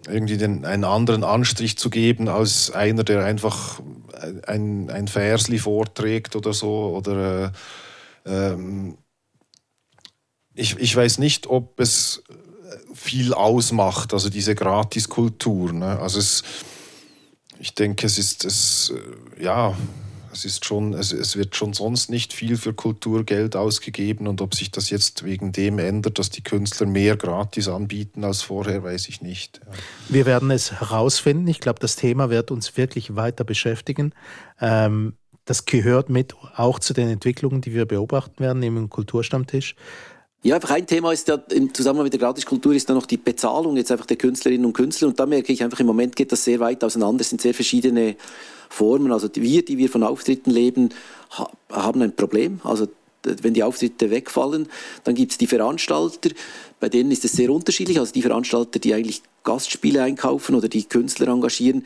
[0.09, 3.81] irgendwie den, einen anderen Anstrich zu geben als einer, der einfach
[4.47, 6.95] ein, ein Versli vorträgt oder so.
[6.97, 7.51] Oder äh,
[8.27, 8.99] ähm,
[10.55, 12.23] ich, ich weiß nicht, ob es
[12.95, 15.73] viel ausmacht, also diese Gratiskultur.
[15.73, 15.99] Ne?
[15.99, 16.43] Also es,
[17.59, 18.93] ich denke, es ist es,
[19.39, 19.77] ja,
[20.33, 24.55] es ist schon, es, es wird schon sonst nicht viel für Kulturgeld ausgegeben und ob
[24.55, 29.09] sich das jetzt wegen dem ändert, dass die Künstler mehr gratis anbieten als vorher, weiß
[29.09, 29.61] ich nicht.
[29.65, 29.73] Ja.
[30.09, 31.49] Wir werden es herausfinden.
[31.49, 34.12] Ich glaube, das Thema wird uns wirklich weiter beschäftigen.
[34.61, 35.15] Ähm,
[35.47, 39.75] das gehört mit auch zu den Entwicklungen, die wir beobachten werden im Kulturstammtisch.
[40.43, 43.17] Ja, einfach ein Thema ist ja im Zusammenhang mit der Gratiskultur ist dann noch die
[43.17, 45.09] Bezahlung jetzt einfach der Künstlerinnen und Künstler.
[45.09, 47.23] Und da merke ich einfach, im Moment geht das sehr weit auseinander.
[47.23, 48.17] Es sind sehr verschiedene
[48.69, 49.11] Formen.
[49.13, 50.91] Also wir, die wir von Auftritten leben,
[51.71, 52.61] haben ein Problem.
[52.63, 52.87] Also
[53.25, 54.69] wenn die Auftritte wegfallen,
[55.03, 56.31] dann gibt es die Veranstalter,
[56.79, 57.99] bei denen ist es sehr unterschiedlich.
[57.99, 61.85] Also die Veranstalter, die eigentlich Gastspiele einkaufen oder die Künstler engagieren,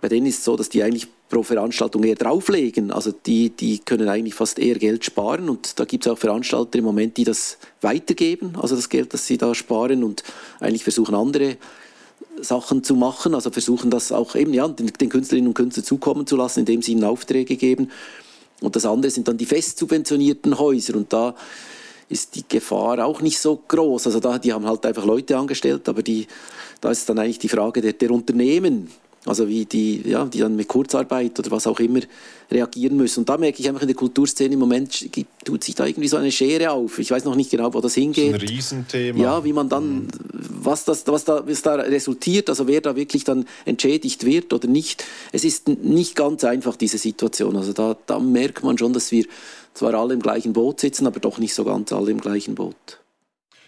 [0.00, 2.90] bei denen ist es so, dass die eigentlich pro Veranstaltung eher drauflegen.
[2.90, 6.78] Also die, die können eigentlich fast eher Geld sparen und da gibt es auch Veranstalter
[6.78, 10.22] im Moment, die das weitergeben, also das Geld, das sie da sparen und
[10.58, 11.56] eigentlich versuchen andere
[12.40, 16.26] Sachen zu machen, also versuchen das auch eben ja, den, den Künstlerinnen und Künstlern zukommen
[16.26, 17.90] zu lassen, indem sie ihnen Aufträge geben.
[18.60, 21.34] Und das andere sind dann die fest subventionierten Häuser und da
[22.08, 24.06] ist die Gefahr auch nicht so groß.
[24.06, 26.26] Also da, die haben halt einfach Leute angestellt, aber die,
[26.80, 28.90] da ist dann eigentlich die Frage der, der Unternehmen,
[29.26, 32.00] also wie die, ja, die dann mit Kurzarbeit oder was auch immer
[32.50, 33.20] reagieren müssen.
[33.20, 35.08] Und da merke ich einfach in der Kulturszene im Moment
[35.44, 36.98] tut sich da irgendwie so eine Schere auf.
[36.98, 38.34] Ich weiß noch nicht genau, wo das hingeht.
[38.34, 39.18] Das ist ein Riesenthema.
[39.18, 40.08] Ja, wie man dann, mhm.
[40.32, 44.68] was, das, was, da, was da resultiert, also wer da wirklich dann entschädigt wird oder
[44.68, 45.04] nicht.
[45.32, 47.56] Es ist nicht ganz einfach, diese Situation.
[47.56, 49.26] Also da, da merkt man schon, dass wir
[49.74, 53.00] zwar alle im gleichen Boot sitzen, aber doch nicht so ganz alle im gleichen Boot.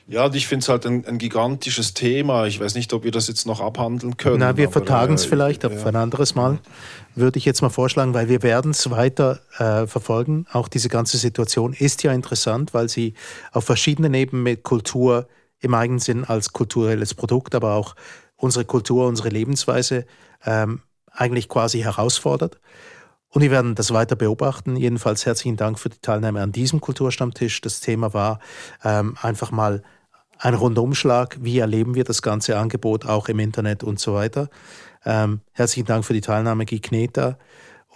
[0.09, 2.47] Ja, ich finde es halt ein, ein, gigantisches Thema.
[2.47, 4.41] Ich weiß nicht, ob wir das jetzt noch abhandeln können.
[4.41, 5.87] Na, wir vertagen es äh, vielleicht auf ja.
[5.87, 6.59] ein anderes Mal.
[7.15, 10.47] Würde ich jetzt mal vorschlagen, weil wir werden es weiter äh, verfolgen.
[10.53, 13.15] Auch diese ganze Situation ist ja interessant, weil sie
[13.53, 15.29] auf verschiedenen Ebenen mit Kultur
[15.61, 17.95] im eigenen Sinn als kulturelles Produkt, aber auch
[18.37, 20.05] unsere Kultur, unsere Lebensweise
[20.45, 20.81] ähm,
[21.13, 22.59] eigentlich quasi herausfordert.
[23.33, 24.77] Und wir werden das weiter beobachten.
[24.77, 27.63] Jedenfalls herzlichen Dank für die Teilnahme an diesem Kulturstammtisch.
[27.63, 28.41] Das Thema war
[28.85, 29.83] ähm, einfach mal
[30.39, 31.39] ein Rundumschlag.
[31.41, 34.51] Wie erleben wir das ganze Angebot auch im Internet und so weiter?
[35.05, 36.81] Ähm, herzlichen Dank für die Teilnahme, Guy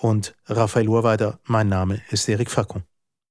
[0.00, 1.38] und Raphael Urweider.
[1.44, 2.95] Mein Name ist Erik Fackung.